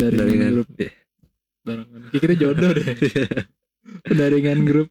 [0.00, 0.50] pendaringan Pendaringan.
[0.56, 0.90] grup Iya.
[1.60, 2.86] barengan Kayak kita jodoh deh
[4.08, 4.88] pendaringan grup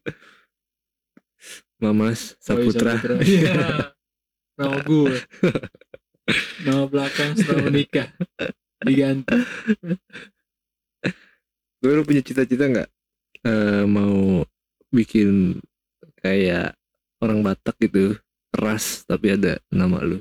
[1.78, 2.92] Mamas Oh, iya, Saputra.
[3.18, 3.54] Iya.
[4.54, 5.16] nama gue
[6.62, 8.06] nama belakang setelah menikah
[8.80, 9.34] diganti
[11.76, 12.90] Gue lu punya cita-cita nggak
[13.40, 14.44] Eh, mau
[14.92, 15.56] bikin
[16.20, 16.76] kayak
[17.18, 18.20] orang Batak gitu
[18.52, 20.20] ras tapi ada nama lu.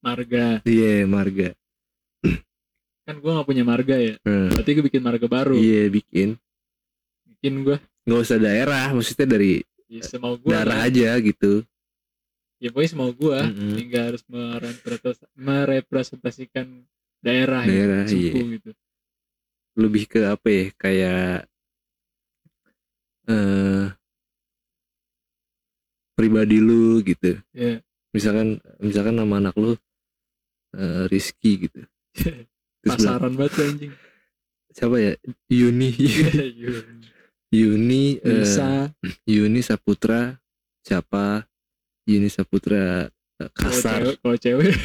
[0.00, 1.52] marga Iya, marga.
[3.04, 4.48] Kan gue nggak punya marga ya Hmm.
[4.50, 6.28] berarti gue bikin marga baru Iya, bikin.
[7.28, 11.64] bikin gue Nggak usah daerah, maksudnya dari ya, semau gue daerah aja gitu.
[12.56, 13.72] ya pokoknya semau gue Mm-mm.
[13.76, 16.66] hingga harus merepresentas- merepresentasikan
[17.18, 18.52] daerah, ya, Daerah, suku iya.
[18.54, 18.70] gitu
[19.74, 20.64] Lebih ke apa ya?
[20.74, 21.50] Kayak
[23.26, 23.84] eh
[26.14, 27.40] pribadi lu gitu.
[27.50, 27.82] ya
[28.14, 29.74] Misalkan misalkan nama anak lu
[30.72, 31.82] eh, Rizky gitu.
[32.84, 33.92] Pasaran banget tuh, anjing.
[34.74, 35.12] Siapa ya?
[35.48, 35.90] Yuni.
[37.54, 38.90] Yuni eh, bisa
[39.30, 40.34] Yuni Saputra
[40.82, 41.46] siapa?
[42.10, 43.06] Yuni Saputra
[43.38, 44.18] eh, kasar.
[44.18, 44.74] kalau cewek.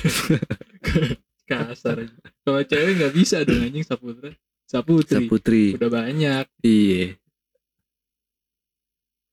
[1.50, 2.05] Kasar
[2.45, 4.30] kalau cewek nggak bisa dong anjing saputra.
[4.70, 5.17] Saputri.
[5.17, 5.64] Saputri.
[5.73, 6.45] Udah banyak.
[6.61, 7.17] Iya.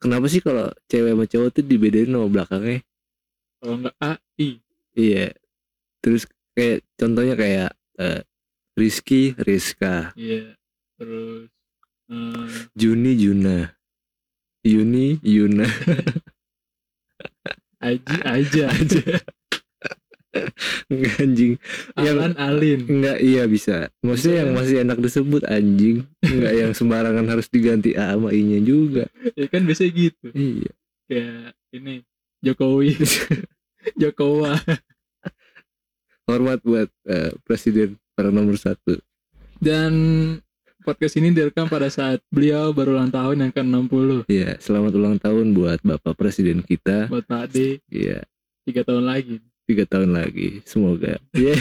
[0.01, 2.81] Kenapa sih kalau cewek sama cowok tuh dibedain nama belakangnya?
[3.61, 4.57] Kalau nggak a i.
[4.97, 5.37] Iya.
[6.01, 6.25] Terus
[6.57, 8.25] kayak contohnya kayak eh,
[8.77, 10.13] Rizky Rizka.
[10.15, 10.55] Iya
[11.01, 11.49] terus
[12.13, 13.73] eh, Juni Juna.
[14.63, 15.63] Yuni Yuna
[17.87, 18.65] aji aja.
[18.77, 19.17] Aja
[20.93, 21.57] Enggak, anjing.
[21.97, 22.81] Yang- alan alin.
[22.85, 23.89] Enggak iya bisa.
[24.05, 24.41] Maksudnya Bisa.
[24.45, 26.05] yang masih enak disebut anjing.
[26.21, 29.09] Enggak yang sembarangan harus diganti A sama I nya juga.
[29.33, 30.29] Ya kan biasanya gitu.
[30.37, 30.71] Iya.
[31.09, 31.95] Kayak ini
[32.45, 33.01] Jokowi.
[33.97, 34.61] Jokowa.
[36.29, 38.97] Hormat buat eh, Presiden para nomor satu.
[39.61, 39.93] Dan
[40.81, 44.25] podcast ini direkam pada saat beliau baru ulang tahun yang ke-60.
[44.33, 47.13] Iya selamat ulang tahun buat Bapak Presiden kita.
[47.13, 48.25] Buat Pak D Iya.
[48.65, 49.45] Tiga tahun lagi.
[49.69, 50.65] Tiga tahun lagi.
[50.65, 51.21] Semoga.
[51.37, 51.55] Iya.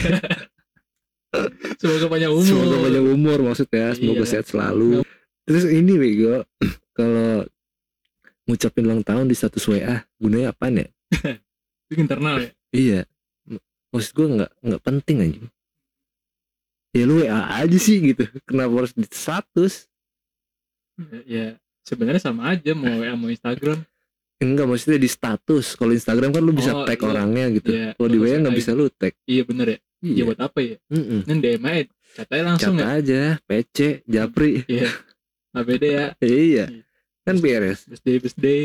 [1.76, 2.48] Semoga panjang umur.
[2.48, 3.92] Semoga panjang umur maksudnya.
[3.92, 4.30] Semoga Iya.
[4.32, 5.04] sehat selalu.
[5.44, 6.40] Terus ini Bego.
[6.96, 7.44] Kalau
[8.48, 10.88] ngucapin ulang tahun di status WA Gunanya apaan ya?
[11.92, 12.50] itu internal ya?
[12.72, 13.00] Iya.
[13.92, 15.44] Maksud gue nggak nggak penting aja
[16.92, 18.24] Ya lu WA aja sih gitu.
[18.44, 19.86] Kenapa harus di status?
[21.24, 23.84] Ya sebenarnya sama aja mau WA mau Instagram.
[24.36, 25.74] Enggak maksudnya di status.
[25.74, 27.06] Kalau Instagram kan lu bisa Oh, tag iya.
[27.06, 27.68] orangnya gitu.
[27.72, 29.12] Iya, Kalau di WA nggak bisa lu tag.
[29.24, 29.78] Iya bener ya?
[29.98, 30.22] Iya Iya.
[30.24, 30.76] buat apa ya?
[30.88, 31.20] Mm-mm.
[31.24, 31.84] ini DM aja
[32.16, 32.88] katanya langsung Cat ya.
[32.96, 34.50] aja PC Japri.
[34.66, 34.88] Iya
[35.52, 36.04] ABD ya.
[36.20, 36.36] Iya.
[36.44, 36.64] Iya.
[37.24, 37.84] Kan beres.
[37.84, 38.60] Birthday birthday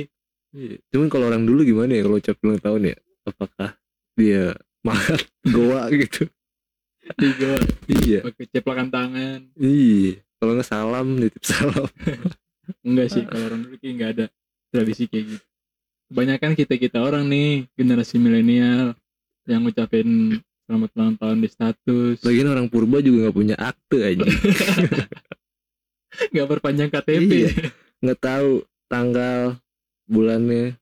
[0.51, 0.75] Iya.
[0.87, 2.97] Cuman kalau orang dulu gimana ya kalau ucap ulang tahun ya?
[3.23, 3.69] Apakah
[4.13, 4.43] dia
[4.87, 6.27] makan goa gitu?
[7.17, 7.57] Di gua
[7.89, 8.19] iya.
[8.25, 10.21] pakai ceplakan tangan Iya.
[10.41, 11.85] Kalau nggak salam nitip salam.
[12.87, 14.25] enggak sih kalau orang dulu kayak nggak ada
[14.71, 15.45] tradisi kayak gitu
[16.11, 18.99] kebanyakan kita kita orang nih generasi milenial
[19.47, 24.23] yang ngucapin selamat ulang tahun di status Lagian orang purba juga nggak punya akte aja.
[26.31, 27.51] nggak perpanjang KTP Iya.
[28.01, 28.51] Nggak tahu
[28.91, 29.55] tanggal,
[30.07, 30.75] bulannya,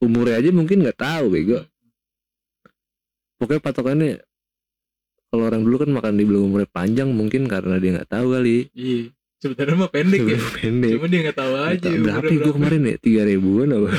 [0.00, 1.60] umurnya aja mungkin nggak tahu bego.
[3.40, 4.12] Pokoknya patokannya
[5.30, 8.68] kalau orang dulu kan makan di belum umurnya panjang mungkin karena dia nggak tahu kali.
[8.74, 9.08] iya
[9.40, 10.38] sebenarnya mah pendek ya.
[10.58, 10.90] Pendek.
[10.98, 12.96] cuma dia nggak tahu aja tahu berapa ya gue kemarin ya?
[12.98, 13.90] Tiga ribuan apa?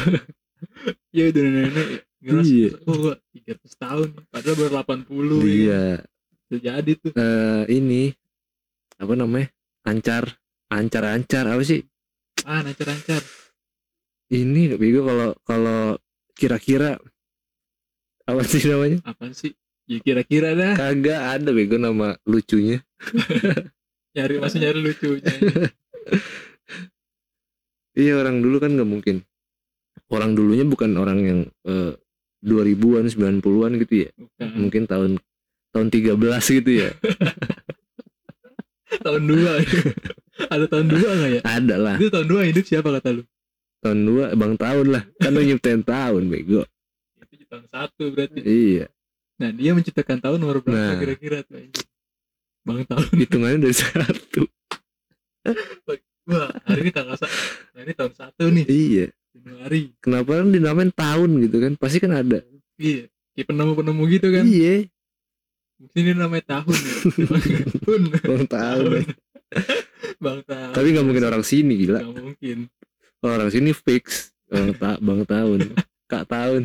[1.11, 1.87] Iya udah nenek.
[2.21, 2.69] Ngerasa Iya.
[2.85, 4.07] oh gua 300 tahun.
[4.29, 5.41] Padahal baru 80 ya.
[5.49, 5.83] iya.
[6.47, 7.11] Bisa jadi tuh.
[7.17, 8.03] Eh ini
[9.01, 9.49] apa namanya?
[9.83, 10.37] Ancar.
[10.71, 11.81] Ancar ancar apa sih?
[12.45, 13.19] Ah lancar-lancar
[14.31, 15.81] ini bego kalau kalau
[16.33, 16.95] kira-kira
[18.23, 19.03] apa sih namanya?
[19.03, 19.51] Apaan sih
[19.91, 20.73] ya kira-kira dah.
[20.79, 22.79] Kagak ada bego nama lucunya.
[24.15, 25.27] Nyari masih nyari lucunya.
[27.91, 29.27] Iya orang dulu kan nggak mungkin.
[30.07, 31.91] Orang dulunya bukan orang yang eh,
[32.39, 34.09] 2000-an 90-an gitu ya.
[34.15, 34.47] Bukan.
[34.55, 35.11] mungkin tahun
[35.75, 36.15] tahun 13
[36.63, 36.95] gitu ya.
[39.03, 41.41] Tahun 2 ada tahun 2 gak ya?
[41.43, 41.95] Ada lah.
[41.99, 43.23] Itu tahun 2 hidup siapa kata lu?
[43.83, 45.03] Tahun 2 bang tahun lah.
[45.19, 46.63] Kan lu nyiptain tahun bego.
[47.27, 48.39] Itu tahun 1 berarti.
[48.39, 48.87] Iya
[49.41, 50.99] nah dia menciptakan tahun nomor berapa Nah.
[51.01, 51.87] kira-kira tuh anjing?
[52.61, 53.09] Bang tahun.
[53.17, 54.41] Hitungannya dari satu.
[56.29, 57.33] Wah hari ini tanggal sa-
[57.73, 58.65] nah, ini tahun 1 nih.
[58.69, 59.07] Iya.
[59.33, 61.73] Januari kenapa kan dinamain tahun gitu kan?
[61.75, 62.45] Pasti kan ada.
[62.77, 64.45] Iya kayak penemu-penemu gitu kan?
[64.45, 64.85] Iya.
[65.81, 66.95] Mungkin ini namanya tahun ya.
[67.81, 68.91] Tahun bang tahun
[70.21, 71.99] bang tahun tapi nggak mungkin orang sini gila.
[72.05, 72.57] Nggak mungkin.
[73.21, 74.29] Orang sini fix.
[74.45, 75.59] Bang, ta bang tahun
[76.05, 76.61] kak tahun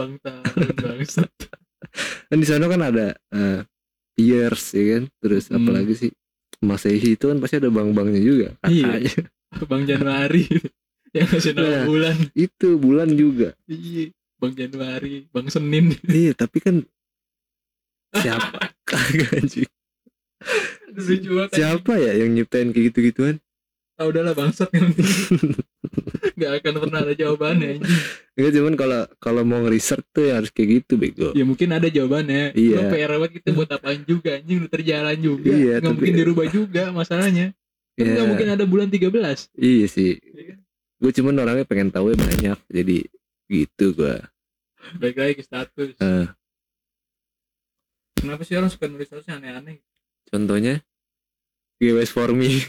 [0.00, 1.28] bang tahun bangsat
[2.30, 3.60] kan di sana kan ada eh,
[4.16, 5.02] years ya kan?
[5.18, 5.60] Terus Hmm.
[5.60, 6.10] apalagi sih?
[6.60, 9.00] Masehi itu kan pasti ada bang-bangnya juga Iya.
[9.70, 10.44] Bang Januari.
[11.16, 11.84] Yang ngasih nama Nah.
[11.84, 12.16] bulan.
[12.32, 13.56] Itu bulan juga.
[13.64, 14.12] Iya.
[14.36, 15.96] Bang Januari Bang Senin.
[16.04, 16.84] Iya tapi kan
[18.12, 18.72] siapa?
[18.84, 19.68] Kagak anjing.
[21.50, 23.36] Siapa ya yang nyiptain kayak gitu-gituan?
[23.96, 25.04] Ah udahlah bangsat penting
[26.36, 27.80] nggak akan pernah ada jawabannya
[28.34, 31.28] Enggak cuman kalau kalau mau nge-research tuh ya harus kayak gitu bego.
[31.36, 32.56] Ya mungkin ada jawabannya.
[32.56, 32.76] Iya.
[32.78, 34.56] Cuma PR banget kita buat apaan juga anjing?
[34.64, 35.50] Udah terjalan juga.
[35.52, 37.46] Iya, nggak tapi- mungkin dirubah juga masalahnya.
[37.92, 40.16] Kan Ya, nggak mungkin ada bulan 13 iya sih.
[40.16, 40.58] Iya kan?
[41.00, 42.96] gue cuman orangnya pengen tahu banyak jadi
[43.46, 44.20] gitu gua.
[44.96, 45.96] Baik lagi ke status.
[45.96, 46.26] Eh.
[48.14, 49.80] kenapa sih orang suka nulis statusnya aneh-aneh?
[50.28, 50.80] Contohnya?
[51.76, 52.60] GWS for me.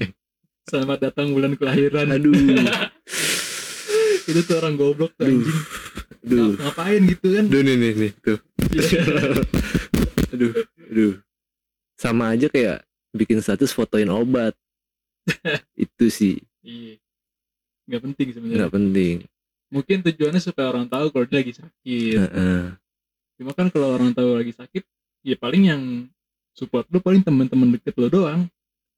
[0.68, 2.08] Selamat datang bulan kelahiran.
[2.08, 2.32] Aduh
[4.24, 5.60] itu tuh orang goblok tuh anjing.
[6.24, 7.44] Ngap- ngapain gitu kan?
[7.46, 8.38] Aduh nih nih nih tuh.
[10.32, 10.52] Aduh
[10.90, 11.12] aduh.
[11.94, 12.82] Sama aja kayak
[13.14, 14.52] bikin status fotoin obat.
[15.78, 16.42] Itu sih.
[16.60, 16.98] Iya.
[17.86, 18.56] Nggak penting sebenarnya.
[18.60, 19.16] Nggak penting.
[19.70, 22.16] Mungkin tujuannya supaya orang tahu kalau dia lagi sakit.
[22.18, 22.62] Heeh.
[23.34, 24.86] cuma kan kalau orang tahu lagi sakit
[25.26, 25.82] ya paling yang
[26.54, 28.46] support lu paling teman-teman deket lu doang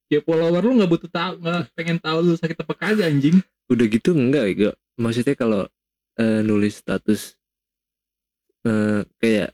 [0.07, 3.37] ya follower lu nggak butuh tahu nggak pengen tahu lu sakit apa kagak anjing.
[3.67, 5.69] Udah gitu enggak ya maksudnya kalau
[6.17, 7.37] eh, nulis status
[8.65, 9.53] eh, kayak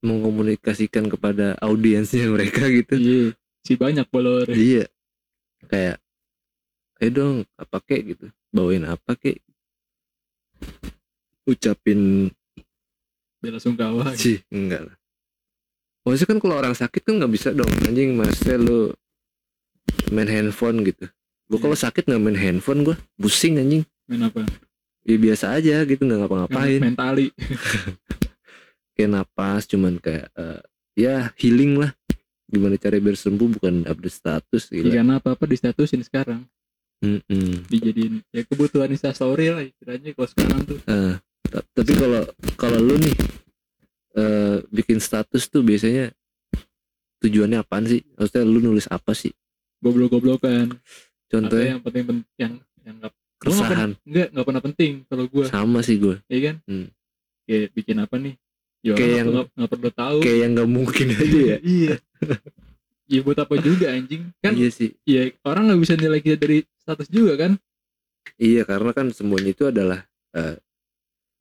[0.00, 2.94] mengkomunikasikan kepada audiensnya mereka gitu.
[2.96, 3.24] Iya
[3.64, 4.88] si banyak follower iya.
[5.68, 6.00] Kayak
[7.00, 8.02] eh dong apa kek?
[8.16, 8.26] gitu.
[8.50, 9.40] Bawain apa kek?
[11.46, 12.32] Ucapin
[13.40, 14.12] bela sungkawa.
[14.16, 14.96] Sih enggak lah.
[16.04, 18.16] Maksudnya kan kalau orang sakit kan nggak bisa dong anjing.
[18.16, 18.80] Maksudnya lu
[20.10, 21.06] main handphone gitu.
[21.50, 21.58] Iya.
[21.58, 22.96] kalau sakit nggak main handphone gua?
[23.18, 23.82] Pusing anjing.
[24.06, 24.46] Main apa?
[25.02, 26.78] Ya biasa aja gitu nggak ngapa-ngapain.
[26.78, 27.26] Mentali.
[28.94, 30.60] Kayak napas cuman kayak eh,
[30.94, 31.90] ya healing lah.
[32.50, 36.44] Gimana cara biar sembuh bukan update status gitu karena apa apa distatusin sekarang.
[37.00, 37.64] Mm-mm.
[37.64, 40.78] dijadiin ya kebutuhan instastory lah istilahnya kalau sekarang tuh.
[41.48, 42.28] Ta- tapi kalau
[42.60, 43.16] kalau lu nih
[44.20, 46.12] eh bikin status tuh biasanya
[47.24, 48.04] tujuannya apaan sih?
[48.20, 49.32] Maksudnya lu nulis apa sih
[49.80, 50.76] goblok-goblokan.
[51.26, 51.76] Contohnya?
[51.76, 55.44] Yang penting pen- yang yang nggak keresahan pernah- nggak nggak pernah penting kalau gua.
[55.46, 56.56] Sama sih gue ya kan?
[56.64, 56.88] Hmm.
[57.44, 58.34] kayak bikin apa nih?
[58.80, 60.18] Ya Kayak yang- nggak perlu tahu.
[60.22, 61.58] kayak yang nggak mungkin aja ya?
[61.66, 61.94] Iya.
[63.04, 64.22] Iya buat apa juga anjing.
[64.38, 64.94] Kan iya sih.
[65.02, 67.58] ya orang nggak bisa nilai kita dari status juga kan?
[68.36, 70.56] Iya karena kan semuanya itu adalah eh,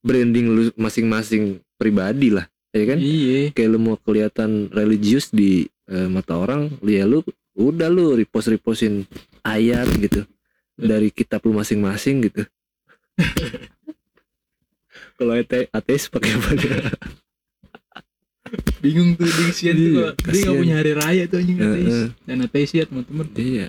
[0.02, 2.98] branding lu masing-masing pribadi lah ya kan?
[2.98, 3.54] Iya.
[3.54, 7.22] Kayak lu mau kelihatan religius di eh, mata orang ya lu
[7.60, 9.04] udah lu repost repostin
[9.44, 10.24] ayat gitu
[10.80, 12.48] dari kitab lu masing-masing gitu.
[15.20, 16.56] Kalau ate ateis pakai apa?
[16.56, 16.80] Dia?
[18.82, 20.56] bingung tuh dia kesian tuh Iya, dia nggak kasihan.
[20.56, 21.96] punya hari raya tuh anjing ateis.
[22.24, 23.68] Dan ateis ya teman-teman iya.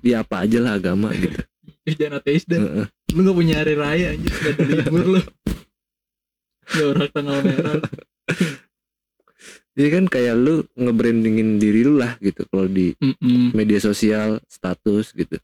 [0.00, 1.44] Dia apa aja lah agama gitu.
[1.84, 2.88] Eh, jangan ateis dan.
[3.12, 5.20] Lu nggak punya hari raya anjing nggak ada libur lu.
[6.64, 7.76] Nggak orang tanggal merah
[9.74, 13.50] Jadi kan kayak lu nge-brandingin diri lu lah gitu kalau di Mm-mm.
[13.52, 15.34] media sosial status gitu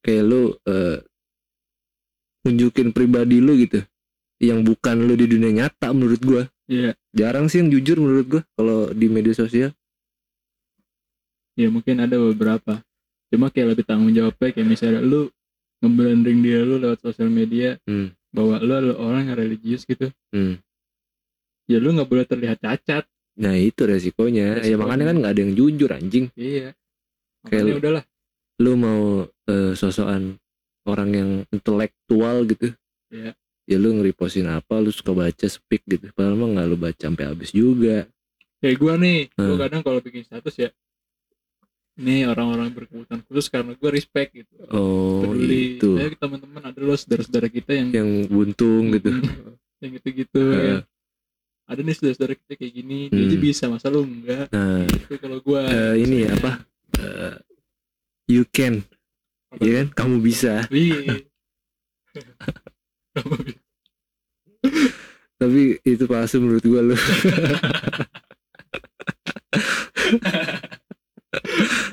[0.00, 1.04] kayak lu eh,
[2.42, 3.84] nunjukin pribadi lu gitu
[4.40, 8.42] yang bukan lu di dunia nyata menurut gua Iya, jarang sih yang jujur menurut gua
[8.54, 9.72] kalau di media sosial
[11.52, 12.78] ya mungkin ada beberapa.
[13.28, 15.26] Cuma kayak lebih tanggung jawabnya kayak misalnya lu
[15.82, 18.14] nge-branding dia lu lewat sosial media Hmm.
[18.30, 20.08] bahwa lu adalah orang yang religius gitu.
[20.30, 20.62] Hmm.
[21.68, 23.04] Ya lu nggak boleh terlihat cacat.
[23.36, 24.78] nah itu resikonya, ya Resikonya.
[24.80, 26.74] makanya kan nggak ada yang jujur anjing Iya.
[27.44, 28.04] Kayak Makanya lu- udahlah.
[28.58, 29.02] lu mau
[29.46, 30.22] eh, sosokan
[30.82, 32.74] orang yang intelektual gitu
[33.08, 33.32] Iya.
[33.64, 37.24] ya lu nge-repostin apa lu suka baca speak gitu padahal mah nggak lu baca sampai
[37.26, 38.10] habis juga
[38.58, 39.60] Kayak gua nih, gua Hmm.
[39.60, 40.70] kadang kalau bikin status ya
[41.96, 44.50] ini orang-orang berkebutuhan khusus karena gua respect gitu.
[44.68, 45.76] oh Peduli.
[45.76, 49.10] itu Saya teman-teman ada loh saudara-saudara kita yang yang buntung gitu
[49.78, 50.62] yang gitu-gitu Heeh.
[50.64, 50.76] ya.
[51.68, 53.44] Ada nih saudara-saudara kita kayak gini, dia aja Hmm.
[53.44, 54.48] bisa masa lu enggak.
[54.48, 55.68] nah Itu kalau gua.
[55.68, 56.64] eh, ini ya apa?
[56.96, 57.34] Eh,
[58.26, 58.80] you can.
[59.52, 59.60] Apa?
[59.60, 59.86] Ya kan?
[59.92, 60.64] Kamu bisa.
[60.68, 61.20] Iya.
[65.38, 66.96] tapi itu palsu menurut gua lu.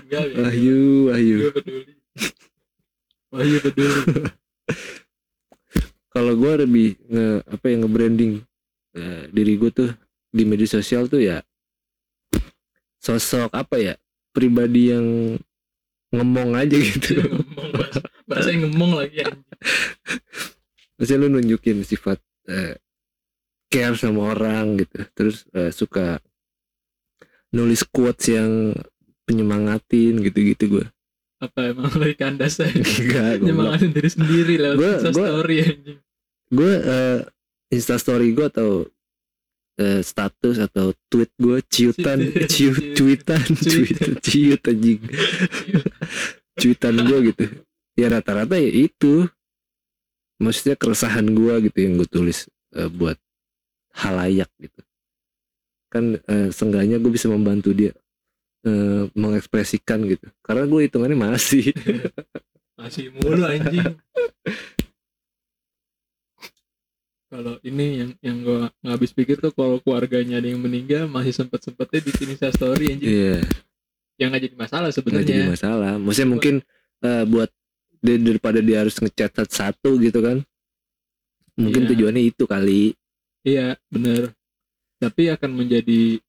[0.05, 0.79] Enggak, wahyu
[1.11, 1.37] wahyu.
[1.41, 1.93] Gue peduli.
[3.33, 4.01] Wahyu peduli.
[6.15, 8.33] kalau gua lebih nge apa ya nge-branding
[8.95, 9.91] eh, diri gua tuh
[10.31, 11.39] di media sosial tuh ya
[12.97, 13.93] sosok apa ya
[14.33, 15.37] pribadi yang
[16.11, 17.21] ngemong aja gitu.
[17.21, 19.43] Ngomong bahasa, bahasa yang ngomong lagi anjing.
[20.97, 22.79] Maksudnya lu nunjukin sifat eh,
[23.67, 25.03] care sama orang gitu.
[25.11, 26.19] Terus eh, suka
[27.51, 28.75] nulis quotes yang
[29.25, 30.85] penyemangatin gitu-gitu gue
[31.35, 32.79] apa emang lagi kandas aja?
[33.43, 35.99] Nyemangatin diri sendiri lewat Gua- story anjing.
[36.47, 37.19] gue eh,
[37.69, 38.85] instastory gue atau
[39.75, 42.19] eh, status atau tweet gue ciutan
[42.53, 44.19] Ciut- cuitan ciut.
[44.21, 45.01] ciut anjing.
[46.55, 47.45] Cuitan gue gitu.
[47.95, 49.27] Ya rata-rata ya itu.
[50.35, 53.15] Maksudnya keresahan gue gitu yang gue tulis eh, buat
[53.95, 54.81] halayak gitu.
[55.87, 57.95] Kan eh, seenggaknya gue bisa membantu dia
[58.63, 60.27] eh, mengekspresikan gitu.
[60.43, 61.71] Karena gue hitungannya masih.
[62.75, 63.95] Masih mulu anjing
[67.25, 71.33] kalau ini yang yang gua nggak habis pikir tuh kalau keluarganya ada yang meninggal masih
[71.33, 73.09] sempet sempetnya bikin Insta story anjing.
[73.09, 73.37] Iya.
[74.21, 75.91] Yang nggak jadi masalah nggak jadi sebenarnya masalah.
[75.99, 76.55] Maksudnya mungkin
[77.03, 77.49] eh, buat
[78.05, 80.45] dia daripada dia harus ngechat satu gitu kan?
[81.57, 81.89] Mungkin Iya.
[81.95, 82.93] tujuannya itu kali.
[83.41, 84.31] Iya bener.
[85.01, 86.21] Tapi akan menjadi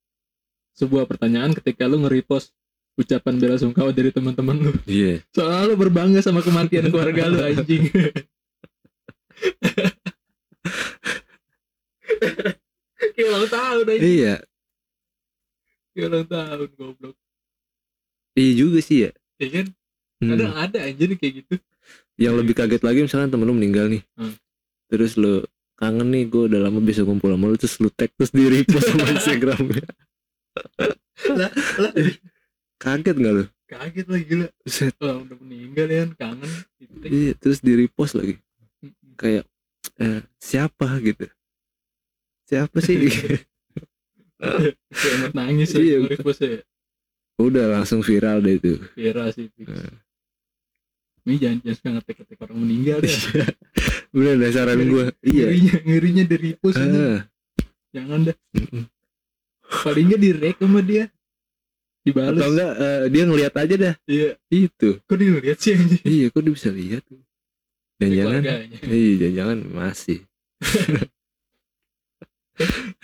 [0.76, 2.52] sebuah pertanyaan ketika lu nge-repost
[2.96, 4.72] ucapan bela sungkawa dari teman-teman lu.
[4.88, 5.20] Iya.
[5.32, 7.92] Soalnya lu berbangga sama kematian keluarga lu anjing
[13.16, 14.34] kayak ulang tahun anjing iya.
[15.92, 17.16] Kayak ulang tahun goblok.
[18.36, 19.10] Iya juga sih ya.
[19.40, 19.66] Ya kan?
[20.16, 20.32] Hmm.
[20.32, 21.54] kadang ada anjir kayak gitu.
[22.16, 24.02] Yang lebih kaget lagi misalnya temen lu meninggal nih.
[24.16, 24.34] Hmm.
[24.86, 25.42] terus lu
[25.74, 28.86] kangen nih gue udah lama bisa ngumpul sama lu terus lu tag terus di repost
[28.86, 29.86] sama instagramnya.
[31.36, 31.92] Lah lah.
[32.80, 33.44] Kaget gak lu?
[33.66, 34.48] Kaget lagi gila.
[34.62, 36.50] Set, oh, udah meninggal ya kan kangen.
[37.02, 38.38] Iya terus di repost lagi.
[39.18, 39.44] Kayak
[40.00, 41.28] eh, siapa gitu
[42.46, 42.96] siapa sih?
[44.38, 45.96] Kayak amat nangis ya Iya.
[46.06, 46.60] ya.
[47.36, 48.80] Udah langsung viral deh itu.
[48.96, 49.68] Viral sih fix.
[49.68, 49.96] Hmm.
[51.26, 53.10] ini jangan jangan suka ngetek orang meninggal deh
[54.14, 55.50] bener dasaran gue iya.
[55.50, 56.98] Ngerinya ngerinya dari repost ini.
[57.02, 57.20] Ah,
[57.90, 58.36] jangan dah.
[58.54, 58.84] Mm-mm.
[59.82, 61.04] paling nggak di rek sama dia.
[62.06, 62.38] Dibales.
[62.38, 63.94] Atau enggak eh, dia ngeliat aja dah.
[64.06, 64.30] Iya.
[64.46, 65.02] Itu.
[65.02, 66.02] Kok dia ngeliat sih anjing?
[66.06, 67.02] Iya kok dia bisa lihat?
[67.98, 68.40] Dan jangan
[68.86, 70.22] iya jangan masih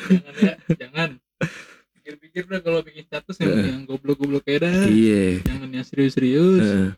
[0.03, 0.55] jangan ya.
[0.79, 1.11] Jangan.
[1.95, 3.65] Pikir-pikir dah kalau bikin status yang, Eh.
[3.69, 4.75] yang goblok-goblok kayak dah.
[4.85, 5.43] Iya.
[5.43, 6.61] Jangan yang serius-serius.
[6.61, 6.89] Heeh.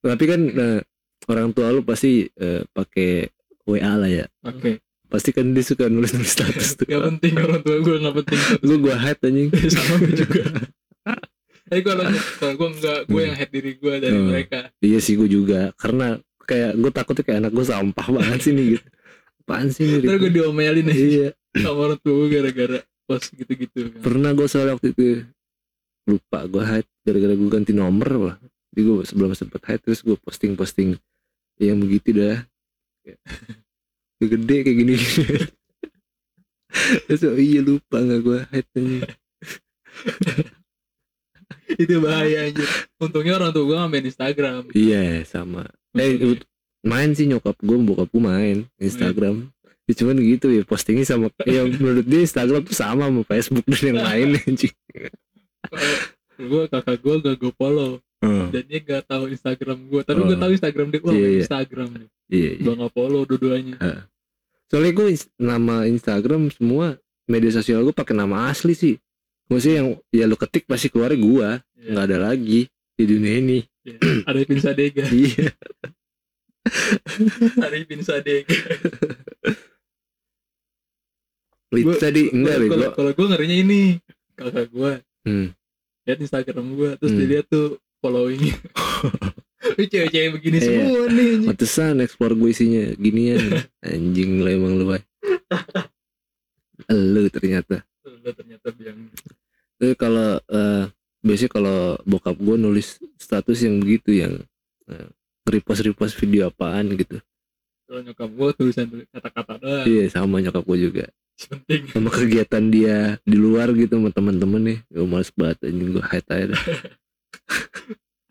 [0.00, 0.80] tapi kan eh,
[1.26, 3.32] orang tua lu pasti eh, pakai
[3.64, 4.26] WA lah ya.
[4.42, 6.84] Oke pasti kan dia suka nulis nulis status tuh.
[6.84, 8.40] Gak penting orang tua gue gak penting.
[8.60, 9.48] Gue gua hide anjing.
[9.72, 10.42] Sama gue juga.
[11.64, 12.04] Tapi kalau
[12.36, 14.28] kalau gue enggak gue yang head diri gue dari Hmm.
[14.28, 14.58] mereka.
[14.78, 15.70] Iya sih gue juga.
[15.74, 18.86] Karena kayak gue takutnya kayak anak gue sampah banget sih nih gitu.
[19.40, 20.98] Apaan sih nih ntar gue diomelin aja.
[20.98, 21.28] Iya
[21.62, 24.00] sama orang tua gue gara-gara post gitu-gitu kan.
[24.00, 25.28] pernah gue soal waktu itu
[26.04, 28.36] lupa gue hide gara-gara gue ganti nomor lah
[28.74, 30.98] jadi gue sebelum sempet hide terus gue posting posting
[31.62, 32.42] yang begitu dah.
[34.18, 34.96] Udah gede kayak gini.
[37.06, 38.70] Terus oh iya lupa nggak gue hide
[41.78, 42.66] itu bahaya anjir.
[42.98, 44.62] Untungnya orang tua gue main Instagram.
[44.74, 45.70] Iya sama.
[45.94, 46.18] Eh
[46.82, 48.66] main sih nyokap gue bokap gue main.
[48.82, 49.53] Instagram
[49.84, 53.82] ya, cuman gitu ya postingnya sama yang menurut dia Instagram tuh sama sama Facebook dan
[53.92, 54.74] yang lain anjing.
[56.34, 58.00] Gue kakak gue gak gue follow.
[58.24, 60.40] Oh, dan dia gak tahu Instagram gue tapi gue Oh.
[60.40, 61.40] tahu Instagram dia wah main iya.
[61.44, 62.08] Instagram nih.
[62.32, 62.62] Iya, iya.
[62.64, 63.76] gue gak follow dua-duanya.
[64.66, 68.96] Soalnya gue nama Instagram semua media sosial gue pakai nama asli sih.
[69.46, 71.90] Maksudnya yang ya lu ketik pasti keluar gue Iya.
[71.92, 72.64] nggak ada lagi
[72.96, 73.58] di dunia ini.
[73.84, 74.24] Iya.
[74.24, 75.04] Arifin Sadega.
[75.04, 75.52] Iya.
[77.68, 78.56] Arifin Sadega
[81.82, 82.90] Gua- tadi enggak kalau bego.
[82.94, 83.80] kalau gue ngerinya ini
[84.34, 84.92] kakak gue
[85.24, 85.46] Hmm.
[86.04, 87.18] lihat Instagram gue terus Hmm.
[87.18, 87.66] dia lihat tuh
[87.98, 88.54] followingnya.
[89.64, 90.66] Ini cewek-cewek begini Iya.
[90.68, 91.48] semua nih anjing.
[91.48, 93.40] Pantesan explore gue isinya ginian.
[93.82, 94.84] Anjing lah emang lu
[96.92, 97.80] lu ternyata.
[98.04, 99.08] Udah ternyata biang.
[99.80, 100.84] Tapi kalau eh,
[101.20, 104.36] biasanya kalau bokap gue nulis status yang begitu yang
[104.86, 105.08] eh,
[105.44, 107.16] repost repost video apaan gitu.
[107.84, 109.84] Kalau nyokap gue tulisan tulis kata-kata doang.
[109.84, 111.04] Iya sama nyokap gue juga
[111.36, 111.82] penting.
[111.90, 114.78] Sama kegiatan dia di luar gitu sama teman-teman nih.
[114.86, 116.62] Gue males banget anjing gue hide aja dah.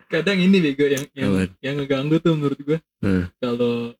[0.08, 3.26] kadang ini bego yang yang yang ngeganggu tuh menurut gue Hmm.
[3.38, 3.98] kalau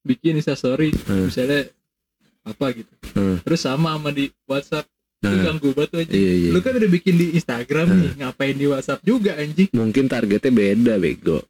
[0.00, 1.26] bikin instastory Hmm.
[1.26, 1.66] misalnya
[2.40, 2.92] apa gitu.
[3.12, 3.36] Hmm.
[3.42, 4.86] terus sama sama di WhatsApp
[5.20, 6.16] itu Nah, ganggu banget tuh anjing.
[6.16, 6.50] Iya iya.
[6.50, 8.00] Lu kan udah bikin di Instagram Hmm.
[8.00, 9.68] nih ngapain di WhatsApp juga anjing?
[9.74, 11.42] Mungkin targetnya beda bego.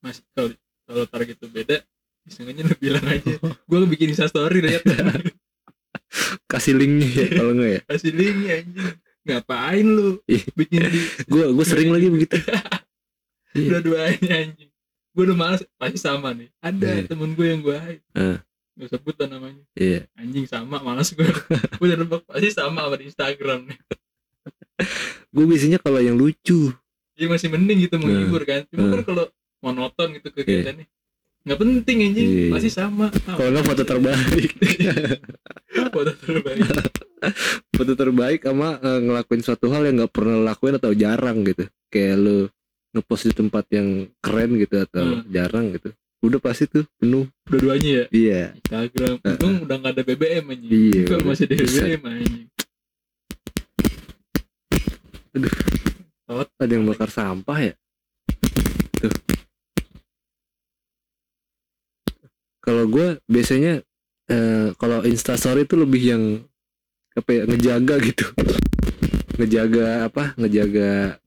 [0.00, 0.50] Mas kalau
[0.82, 1.76] kalau target itu beda
[2.24, 3.36] Isengnya lu bilang aja.
[3.68, 4.80] Gue bikin instastory lihat
[6.52, 7.80] kasih linknya ya kalau enggak ya?
[7.86, 8.92] Kasih linknya anjing.
[9.24, 10.08] Ngapain lu
[10.52, 11.00] bikin di
[11.32, 12.36] gue gue sering lagi begitu.
[13.54, 13.78] Iya.
[13.78, 14.70] dua-duanya anjing.
[15.14, 16.50] Gue udah males pasti sama nih.
[16.58, 17.06] Ada Iya.
[17.06, 18.38] temen gue yang gue hide Eh.
[18.74, 19.62] gak sebut lah namanya.
[19.72, 20.10] Iya.
[20.14, 23.78] Anjing sama malas gue gue udah nebak pasti sama sama di Instagram nih.
[25.30, 26.74] Gue biasanya kalau yang lucu.
[27.14, 28.66] Iya masih mending gitu menghibur kan.
[28.66, 28.98] Cuma Nah.
[28.98, 29.24] kan kalau
[29.62, 30.86] monoton gitu kegiatannya.
[31.44, 32.48] Nggak penting anjing, Iya.
[32.50, 33.06] pasti sama.
[33.12, 34.50] Kalau nggak foto terbaik
[35.94, 36.60] foto terbaik.
[37.76, 41.64] foto terbaik sama eh, ngelakuin suatu hal yang nggak pernah lo lakuin atau jarang gitu
[41.88, 42.38] kayak lu
[42.90, 45.28] ngepost di tempat yang keren gitu atau Hmm.
[45.28, 48.04] jarang gitu udah pasti tuh penuh Dua-duanya ya.
[48.08, 49.20] iya Instagram.
[49.20, 50.70] Untung udah nggak ada BBM anjing.
[50.72, 51.28] Iya, Kalau udah.
[51.28, 51.54] masih ada.
[51.54, 52.44] BBM anjing.
[56.56, 57.74] ada yang bakar sampah ya
[58.96, 59.12] tuh
[62.64, 63.84] kalau gue biasanya
[64.32, 66.24] eh, kalau instastory itu lebih yang
[67.12, 68.24] apa ya ngejaga gitu.
[69.36, 71.20] Ngejaga apa ngejaga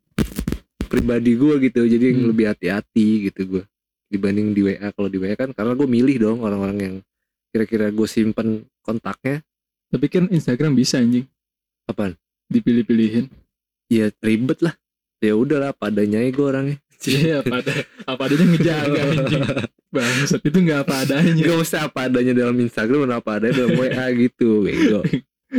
[0.89, 1.85] pribadi gue gitu.
[1.85, 2.33] Jadi Hmm.
[2.33, 3.63] lebih hati-hati gitu gue
[4.09, 6.95] dibanding di WA kalau di WA kan karena gue milih dong orang-orang yang
[7.53, 9.45] kira-kira gue simpen kontaknya.
[9.93, 11.29] Tapi kan Instagram bisa anjing.
[11.87, 12.17] Apaan?
[12.49, 13.29] Dipilih-pilihin.
[13.87, 14.75] ya ribet lah.
[15.23, 17.73] Ya udahlah padanya gue orangnya Iya, apa ada
[18.03, 19.43] apa adanya ngejaga anjing.
[19.87, 21.43] Bangsat itu nggak apa adanya.
[21.45, 25.01] Gak usah apa adanya dalam Instagram dan apa adanya dalam WA gitu bego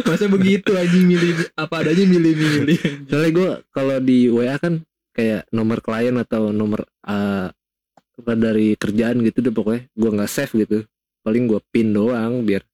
[0.04, 2.78] Masa begitu anjing milih apa adanya milih-milih.
[3.08, 7.54] soalnya gue kalau di WA kan kayak nomor klien atau nomor apa
[8.34, 10.78] dari kerjaan gitu deh pokoknya gue nggak save gitu
[11.22, 12.66] paling gue pin doang biar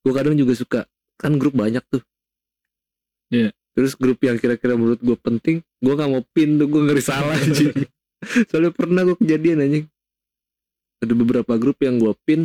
[0.00, 0.80] gue kadang juga suka
[1.14, 2.00] kan grup banyak tuh
[3.28, 3.50] Iya.
[3.74, 7.34] terus grup yang kira-kira menurut gue penting gue nggak mau pin tuh gue ngeri salah
[7.36, 7.74] anjing
[8.50, 9.86] soalnya pernah gue kejadian anjing
[11.02, 12.40] ada beberapa grup yang gue pin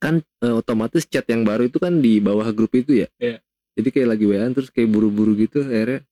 [0.00, 3.40] kan eh, otomatis chat yang baru itu kan di bawah grup itu ya Iya.
[3.76, 6.04] jadi kayak lagi WA terus kayak buru-buru gitu akhirnya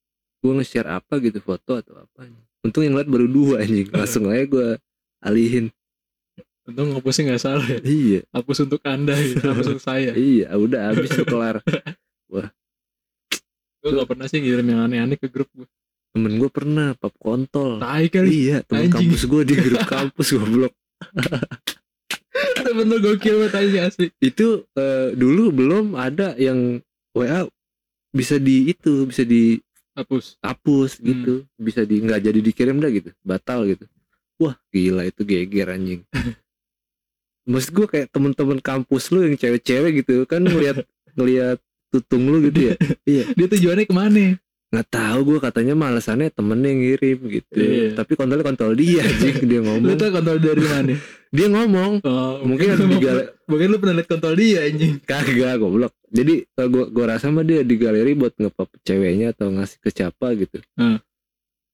[0.43, 2.29] gue nge-share apa gitu foto atau apa
[2.63, 4.69] untung yang lihat baru dua anjing langsung aja gue
[5.25, 5.69] alihin
[6.63, 7.83] Untung ngapusnya nggak salah ya.
[7.83, 9.43] iya Hapus untuk anda, gitu.
[9.51, 10.15] hapus untuk saya.
[10.15, 11.59] iya udah habis tuh kelar
[13.83, 15.67] Gue nggak pernah sih ngirim yang aneh-aneh ke grup gue.
[16.13, 18.29] Temen gue pernah pap kontol Tai kali.
[18.47, 19.09] iya temen Anjing.
[19.09, 20.73] kampus gue di grup kampus goblok
[22.55, 24.07] Temen lo gokil banget anjing asli.
[24.19, 26.81] itu eh, dulu belum ada yang
[27.13, 27.45] WA
[28.09, 30.91] bisa di itu bisa dihapus Hapus.
[30.97, 31.05] Hmm.
[31.05, 33.85] gitu bisa di nggak jadi dikirim dah gitu batal gitu
[34.39, 36.01] wah gila itu geger anjing
[37.51, 40.85] maksud gue kayak temen-temen kampus lu yang cewek-cewek gitu kan ngeliat
[41.17, 42.75] ngeliat tutung lu gitu ya
[43.29, 44.39] Dia tujuannya ke mana?
[44.73, 47.53] Nggak tahu gue katanya malasannya temennya yang ngirim gitu.
[47.61, 47.93] Iya.
[47.93, 49.45] tapi kontolnya kontol dia anjing.
[49.45, 50.95] Dia Lu ngomong tau kontrol dari mana?
[51.33, 51.93] dia ngomong.
[52.05, 53.29] Oh, mungkin ada di galeri.
[53.49, 54.97] Mungkin lu pernah liat kontrol dia anjing.
[55.05, 55.93] kagak goblok.
[56.09, 60.33] Jadi gue gua rasa mah dia di galeri buat ngepop ceweknya atau ngasih ke siapa
[60.41, 60.57] gitu.
[60.81, 60.97] Hmm.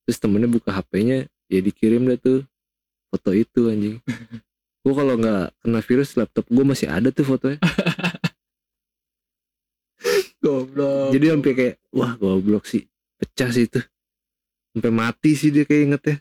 [0.02, 2.40] terus temennya buka HP-nya ya dikirim deh tuh
[3.14, 4.02] foto itu anjing.
[4.78, 7.60] Gue kalau nggak kena virus laptop gue masih ada tuh fotonya
[10.38, 11.10] Goblok.
[11.10, 12.86] jadi sampai kayak wah goblok sih.
[13.18, 13.82] Pecah sih itu.
[14.74, 16.16] Sampai mati sih dia kayak inget ya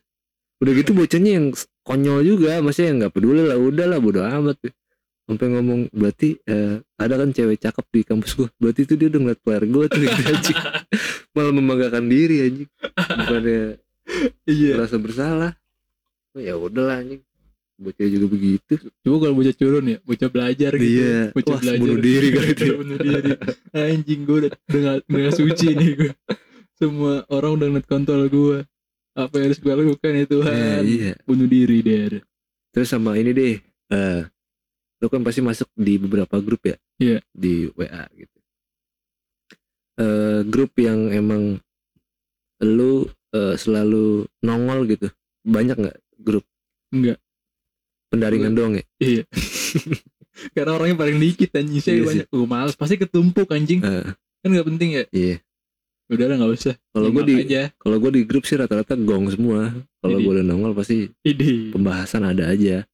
[0.58, 1.48] udah gitu bocahnya yang
[1.86, 2.58] konyol juga.
[2.66, 3.58] Maksudnya yang nggak peduli lah.
[3.62, 4.58] Udah lah bodo amat
[5.28, 9.28] sampai ngomong berarti eh, ada kan cewek cakep di kampus gue berarti itu dia udah
[9.28, 10.60] ngeliat player gue tuh gitu anjing.
[11.36, 12.70] Malah membanggakan diri anjing.
[12.96, 13.62] Bukannya
[14.48, 14.74] iya.
[14.80, 15.52] merasa bersalah.
[16.32, 17.27] Oh, ya udahlah anjing
[17.78, 20.98] bocah juga begitu Coba kalau bocah curun ya, bocah belajar gitu.
[20.98, 21.20] Iya.
[21.32, 21.80] Bocah Wah, belajar.
[21.80, 22.66] bunuh diri kali itu.
[22.74, 23.32] bunuh diri.
[23.72, 24.52] Anjing gue udah
[25.08, 26.12] udah gak suci nih gue.
[26.74, 28.66] Semua orang udah ngeliat kontol gue.
[29.14, 30.82] Apa yang harus gue lakukan ya ya, Tuhan?
[30.86, 32.22] iya Bunuh diri deh.
[32.70, 33.58] terus sama ini deh
[33.90, 34.22] eh
[34.98, 37.18] lu kan pasti masuk di beberapa grup ya Iya.
[37.34, 38.38] di WA gitu
[39.98, 41.58] eh grup yang emang
[42.62, 45.10] lu eh, selalu nongol gitu
[45.42, 46.46] banyak nggak grup
[46.88, 47.18] Enggak.
[48.08, 48.84] Pendaringan doang ya?
[48.98, 49.24] Iya.
[50.56, 51.82] Karena orangnya paling dikit anjing.
[51.82, 52.28] Saya Iya banyak.
[52.30, 52.76] Gue males.
[52.78, 53.82] Pasti ketumpuk anjing.
[53.82, 54.06] Eh,
[54.42, 55.04] Kan gak penting ya.
[55.10, 55.38] iya.
[56.08, 56.76] Udah lah gak usah.
[56.96, 57.36] kalau gue di
[57.76, 59.74] kalau gue di grup sih rata-rata gong semua.
[60.00, 61.74] Kalau Jadi- gue udah nongol pasti Ini.
[61.74, 62.86] pembahasan ada aja.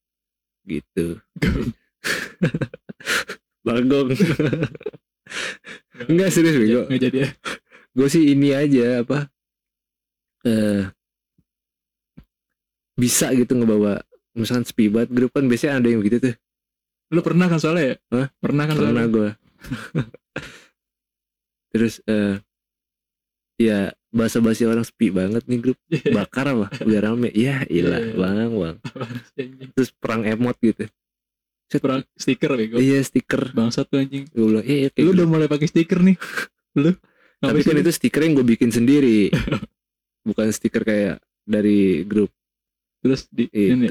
[0.64, 1.20] Gitu.
[3.64, 4.12] Bagong
[6.10, 6.84] enggak serius bego.
[6.90, 7.28] Nggak jadi ya.
[7.94, 9.30] gue sih ini aja apa
[10.42, 10.90] eh
[12.94, 14.02] bisa gitu ngebawa
[14.34, 16.34] misalkan sepi banget grup kan biasanya ada yang begitu tuh
[17.08, 17.94] Lu pernah kan soalnya ya?
[18.10, 18.26] Hah?
[18.36, 19.28] Pernah kan pernah gue
[21.72, 22.36] terus eh
[23.56, 25.76] ya bahasa basi orang sepi banget nih grup
[26.10, 28.14] bakar apa biar rame ya ilah Iya.
[28.14, 28.76] bang bang
[29.74, 30.84] terus perang emot gitu
[31.64, 32.76] Set, Perang stiker bego.
[32.76, 34.28] iya stiker Bangsat tuh anjing.
[34.28, 35.16] gue bilang iya kayak Lu gitu.
[35.16, 36.14] udah mulai pakai stiker nih.
[36.78, 36.92] Lu.
[37.40, 39.32] tapi kan itu stiker yang gue bikin sendiri
[40.22, 42.28] bukan stiker kayak dari grup
[43.00, 43.84] terus di ini.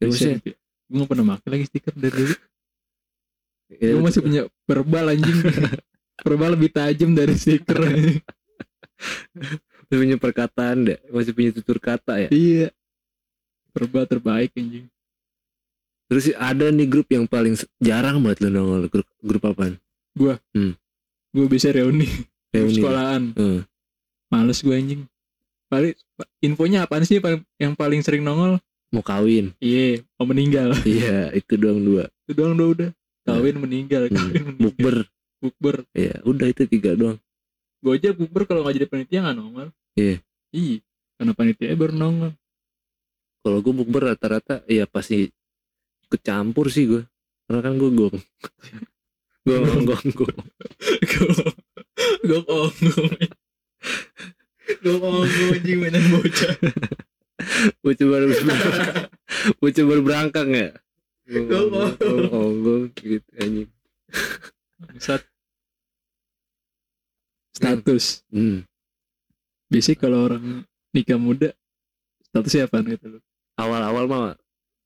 [0.00, 0.38] Ya, maksudnya
[0.86, 2.34] Gue gak pernah pakai lagi stiker dari dulu.
[3.74, 5.38] ya, Gue masih punya verbal anjing.
[6.26, 7.78] verbal lebih tajam dari stiker.
[9.86, 12.28] Masih punya perkataan deh masih punya tutur kata ya?
[12.32, 12.74] Iya.
[13.70, 14.90] Perba terbaik anjing.
[16.10, 18.88] Terus ada nih grup yang paling jarang banget lo nongol.
[18.90, 19.78] Grup grup apaan?
[20.16, 22.08] Gue bisa reuni.
[22.50, 22.80] Reuni.
[22.80, 23.22] sekolahan.
[23.36, 23.60] Eh,
[24.32, 25.02] males gue anjing.
[25.70, 25.94] Paling
[26.40, 27.20] infonya apaan sih
[27.60, 28.58] yang paling sering nongol
[28.92, 29.54] mau kawin.
[29.62, 30.74] Iya mau meninggal.
[30.86, 32.10] Iya itu doang dua.
[32.26, 32.90] Itu doang udah udah.
[33.26, 34.62] Kawin meninggal Hmm, kawin meninggal.
[34.62, 34.96] Bukber.
[35.42, 35.76] Bukber.
[35.94, 37.18] Ya udah itu tiga doang.
[37.82, 39.68] Gue aja bukber kalau nggak jadi panitia nggak nongol.
[39.96, 40.20] Iya.
[40.52, 40.78] iya
[41.16, 42.32] karena panitia baru nongol.
[43.46, 45.30] Kalau gue bukber rata-rata ya pasti
[46.06, 47.02] kecampur sih gue
[47.46, 48.18] karena kan gue gong
[49.46, 50.38] gong gong gong
[52.26, 52.74] gue onggong
[54.82, 56.54] gue onggong anjing mainan bocah
[57.84, 58.26] bocah baru
[59.60, 60.68] bocah baru berangkang ya
[61.26, 63.68] gong gitu anjing.
[64.78, 65.22] Bangsat.
[67.50, 68.22] status.
[68.28, 68.62] Hmm.
[69.66, 70.44] biasanya kalau orang
[70.92, 71.50] nikah muda
[72.28, 73.22] statusnya apa gitu loh
[73.58, 74.24] awal-awal mah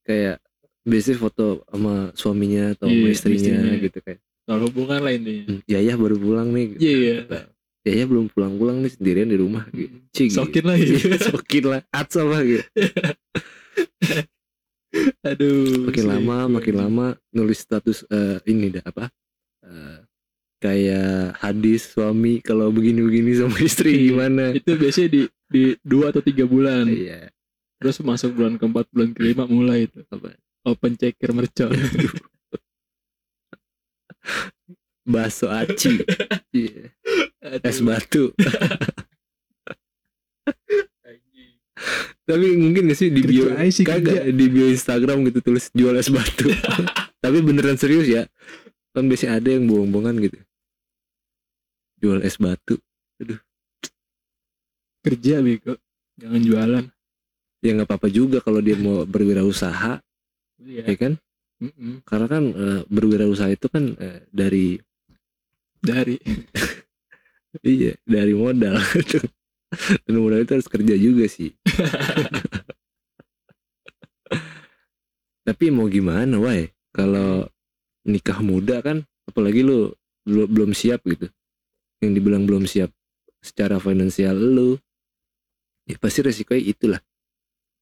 [0.06, 0.38] kayak
[0.86, 3.76] biasanya foto sama suaminya atau Iya, sama istrinya, istrinya.
[3.84, 4.20] gitu kayak.
[4.48, 5.44] Kalau hubungan lah intinya.
[5.46, 6.66] Hmm, Yayah baru pulang nih.
[6.74, 6.80] Gitu.
[6.80, 7.16] iya.
[7.28, 7.40] Iya
[7.80, 9.96] Yayah belum pulang-pulang nih sendirian di rumah gitu.
[10.12, 10.84] Cik, sokin lagi
[11.18, 11.80] sokin lah.
[12.00, 12.64] Atsa lah gitu.
[15.22, 16.82] Aduh makin sih, lama makin anjing.
[16.82, 19.06] lama nulis status eh, ini dah apa
[19.60, 19.98] Eh,
[20.58, 24.02] kayak hadis suami kalau begini-begini sama istri Iya.
[24.08, 24.44] gimana?
[24.50, 26.84] Itu biasanya di di dua atau tiga bulan.
[26.84, 27.28] Iya.
[27.78, 30.00] Terus masuk bulan keempat bulan kelima mulai itu.
[30.06, 30.34] Apa?
[30.66, 31.70] Open checker mercon
[35.10, 36.00] bakso aci.
[36.50, 36.90] Iya.
[37.62, 38.34] es batu.
[42.26, 44.34] Tapi mungkin gak sih di bio sih, kagak kerja.
[44.34, 46.50] di bio Instagram gitu tulis jual es batu.
[47.22, 48.26] Tapi beneran serius ya.
[48.90, 50.38] Kan biasanya ada yang bohong-bohongan gitu.
[52.02, 52.78] Jual es batu.
[55.06, 55.78] Kerja bego
[56.18, 56.84] jangan jualan.
[57.62, 60.02] Ya nggak apa-apa juga kalau dia mau berwirausaha.
[60.60, 60.82] Iya.
[60.86, 61.14] Ya kan?
[61.60, 62.00] Mm-mm.
[62.08, 64.80] karena kan eh, berwirausaha itu kan eh, dari
[65.82, 66.16] dari.
[67.66, 68.78] Iya dari modal.
[70.06, 71.50] Dan modal itu harus kerja juga sih.
[75.46, 77.50] Tapi mau gimana wai kalau
[78.06, 79.90] nikah muda kan apalagi lu
[80.22, 81.26] belum belum siap gitu.
[81.98, 82.94] Yang dibilang belum siap
[83.42, 84.78] secara finansial lu
[85.90, 87.02] ya pasti resikonya itulah.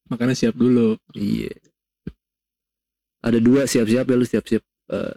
[0.08, 0.96] Makanya siap dulu.
[1.12, 1.52] Iya.
[3.20, 4.64] Ada dua siap-siap ya lu siap-siap
[4.96, 5.12] eh,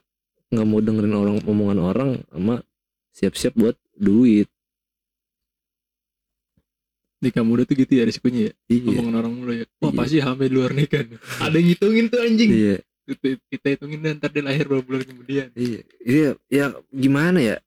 [0.52, 2.60] nggak mau dengerin orang omongan orang sama
[3.15, 4.52] siap-siap buat duit.
[7.21, 8.52] Nikah muda tuh gitu ya risikonya ya?
[8.65, 8.97] Iya.
[8.97, 9.65] Omongan orang mulu ya.
[9.78, 9.97] Wah Iya.
[10.02, 11.06] pasti hamil di luar nikah
[11.38, 12.50] ada yang ngitungin tuh anjing.
[12.50, 12.78] Iya.
[13.02, 15.47] Kita, kita hitungin dan ntar dia lahir beberapa bulan kemudian.
[15.58, 17.58] Iya, iya, ya gimana ya?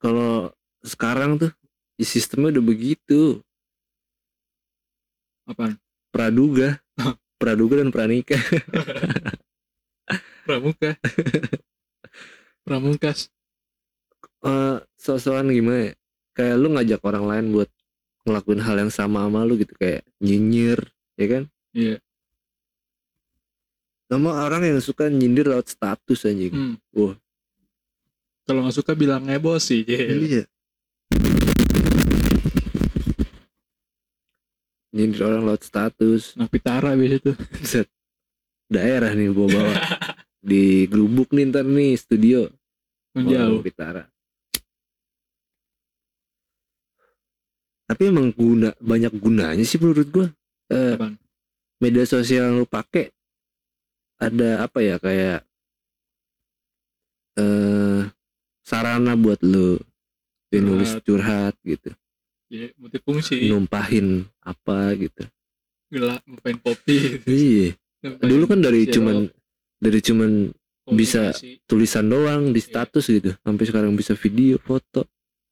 [0.00, 0.52] Kalau
[0.84, 1.52] sekarang tuh
[1.96, 3.40] ya sistemnya udah begitu,
[5.48, 5.80] apaan?
[6.12, 6.80] Praduga,
[7.40, 8.40] praduga dan pranikah.
[10.48, 10.96] pramuka.
[12.64, 13.28] Pramungkas
[14.44, 15.92] Eh, sosokan gimana ya?
[16.36, 17.70] Kayak lu ngajak orang lain buat
[18.28, 20.80] ngelakuin hal yang sama sama lu gitu kayak nyinyir,
[21.16, 21.42] ya kan?
[21.74, 21.96] iya
[24.08, 26.52] Sama orang yang suka nyindir lewat status anjing.
[26.52, 26.76] hmm.
[26.92, 27.16] Wah.
[28.44, 29.80] kalau nggak suka bilang ngebos sih.
[29.88, 30.44] Iya.
[34.94, 36.36] Nyindir orang lewat status.
[36.38, 37.88] Nah Pitara biasa tuh Set.
[38.70, 39.74] Daerah nih bawa-bawa.
[40.44, 42.46] Di Gelubuk nih ntar nih studio.
[43.16, 44.02] menjauh Orang Pitara.
[47.84, 50.26] Tapi emang guna banyak gunanya sih menurut gua.
[50.72, 51.20] Eh, Apaan?
[51.82, 53.12] media sosial yang lu pakai
[54.16, 55.44] ada apa ya kayak
[57.34, 58.00] eh
[58.64, 59.76] sarana buat lu
[60.54, 61.58] nulis Curhat.
[61.66, 61.90] gitu
[62.48, 65.26] ya multifungsi numpahin apa gitu
[65.90, 69.16] gelap ngapain kopi iya ngapain dulu kan dari cuman
[69.82, 70.30] dari cuman
[70.94, 71.34] bisa
[71.66, 72.66] tulisan doang di Iya.
[72.70, 75.04] status gitu sampai sekarang bisa video foto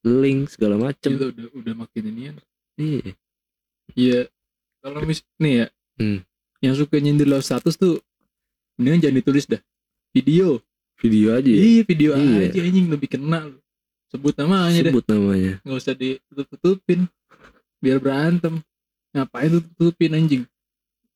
[0.02, 2.32] link segala macem Gila, udah udah makin ini ya
[2.76, 3.02] iya
[3.92, 4.18] Iya,
[4.80, 6.18] kalau mis nih ya, Hmm.
[6.58, 8.00] yang suka nyindir lewat status tuh,
[8.74, 9.60] mendingan jangan ditulis dah.
[10.10, 10.64] Video,
[10.96, 11.58] video aja ya.
[11.58, 12.48] iya video Iya.
[12.48, 13.58] aja anjing lebih kena lu.
[14.08, 17.04] Sebut namanya sebut namanya nggak usah ditutup-tutupin,
[17.78, 18.64] biar berantem.
[19.12, 20.44] Ngapain tutup-tutupin anjing?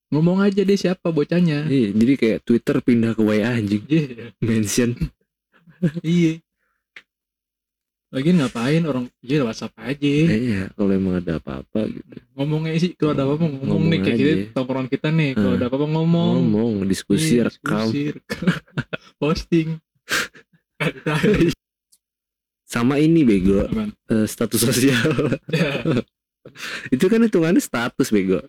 [0.07, 1.65] Ngomong aja deh siapa bocahnya.
[1.67, 4.93] iya jadi kayak Twitter pindah ke WA anjing Iya, mention
[5.99, 6.37] iya.
[8.07, 9.99] Lagi ngapain orang, iya WhatsApp aja.
[10.29, 14.17] iya kalau emang ada apa-apa gitu Ngomongnya sih, kalau ada apa-apa ngomong, Ngomong nih kayak
[14.17, 14.33] aja.
[14.53, 15.57] tongkrongan kita nih, kalau Hmm.
[15.57, 16.33] ada apa-apa ngomong.
[16.45, 18.47] ngomong diskusi Iya, rekam diskusi, rekam.
[19.21, 19.67] posting
[22.65, 23.91] sama ini bego Apaan?
[24.07, 25.07] eh, status sosial
[25.49, 25.71] Ya.
[26.95, 28.39] itu kan hitungannya status bego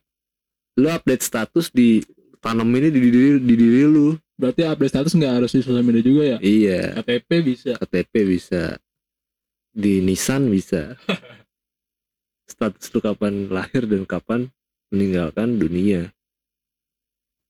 [0.74, 2.02] lu update status di
[2.38, 5.98] tanam ini di diri di diri lu berarti update status nggak harus di sosial media
[6.00, 8.78] juga ya iya KTP bisa KTP bisa
[9.78, 10.98] di Nissan bisa.
[12.50, 14.50] Status lu kapan lahir dan kapan
[14.90, 16.10] meninggalkan dunia.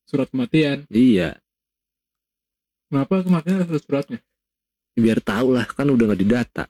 [0.05, 0.85] Surat kematian.
[0.93, 1.41] Iya.
[2.93, 4.21] Kenapa kematian harus suratnya?
[4.99, 6.65] Biar tahu lah kan udah nggak didata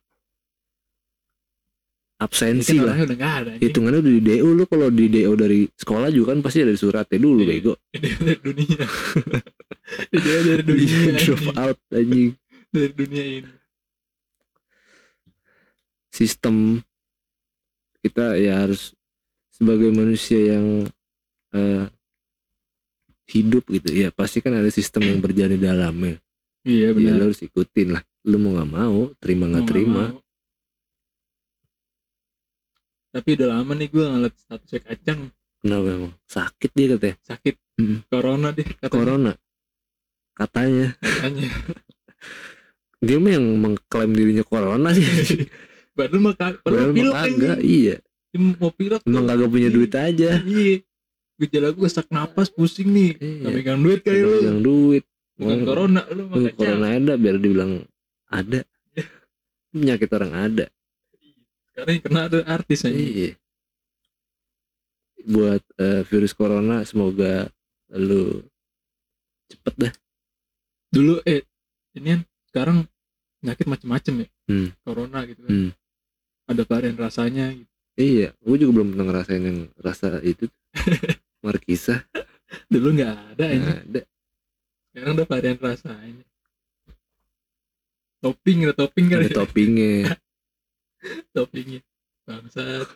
[2.19, 2.99] absensi lah.
[2.99, 6.67] udah ada hitungannya udah di DO lu kalau di DO dari sekolah juga kan pasti
[6.67, 7.51] ada suratnya dulu Iya.
[7.55, 7.75] bego.
[7.95, 8.85] Dia dari dunia.
[10.13, 11.57] Dari dunia drop anjing.
[11.57, 12.31] out anjing.
[12.75, 13.51] Dari dunia ini
[16.19, 16.83] sistem
[18.03, 18.99] kita ya harus
[19.55, 20.91] sebagai manusia yang
[21.55, 21.87] eh,
[23.31, 23.95] hidup gitu.
[23.95, 26.17] Ya pasti kan ada sistem yang berjalan di dalamnya
[26.67, 27.15] iya ya benar.
[27.17, 28.03] lu harus ikutin lah.
[28.27, 30.05] Lu mau nggak mau terima nggak terima.
[30.11, 30.21] mau.
[33.09, 35.21] tapi udah lama nih gue ngeliat statusnya kacang.
[35.59, 36.15] Kenapa emang?
[36.29, 37.17] Sakit dia katanya.
[37.25, 37.55] Sakit.
[37.81, 37.99] Mm.
[38.07, 38.95] corona deh katanya.
[38.95, 39.33] Corona.
[40.39, 40.87] Katanya.
[41.03, 41.49] Katanya.
[43.07, 45.07] Dia mah yang mengklaim dirinya corona sih
[45.99, 47.97] padahal mah ka- padahal mah kagak iya.
[48.31, 50.31] Dia mau pilek emang kagak punya duit aja.
[50.39, 50.87] Iya.
[51.39, 53.19] Gejala gue sesak napas pusing nih.
[53.19, 53.51] Iya.
[53.51, 54.39] megang duit kali lu.
[54.47, 55.05] yang duit.
[55.39, 57.73] Bukan corona lu kacang corona ada biar dibilang
[58.31, 58.63] ada.
[59.75, 60.67] Penyakit orang ada.
[61.71, 62.95] Sekarang yang kena ada artis aja.
[62.95, 63.35] Iya.
[65.29, 67.51] Buat eh, virus corona semoga
[67.95, 68.43] lu
[69.47, 69.93] cepet dah.
[70.91, 71.47] Dulu eh
[71.95, 72.79] ini kan sekarang
[73.39, 74.29] penyakit macem-macem ya.
[74.51, 74.69] Hmm.
[74.83, 75.51] corona gitu kan.
[75.55, 75.71] Hmm.
[76.49, 77.69] Ada varian rasanya gitu.
[78.01, 80.49] iya gue juga belum pernah ngerasain yang rasa itu.
[81.45, 82.03] Markisa
[82.67, 83.63] dulu nggak ada ini.
[83.63, 84.01] nggak ada.
[84.91, 86.27] Sekarang ada varian rasanya
[88.19, 89.95] topping ada topping kali ada toppingnya.
[91.37, 91.81] Toppingnya.
[92.27, 92.91] Bangsat.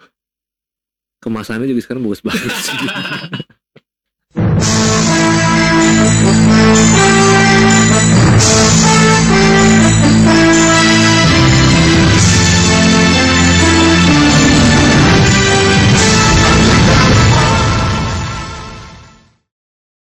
[1.22, 2.74] Kemasannya juga sekarang bagus banget sih